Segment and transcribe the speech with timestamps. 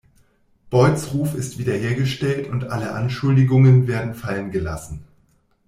[0.71, 5.03] Boyds Ruf ist wiederhergestellt und alle Anschuldigungen werden fallen gelassen.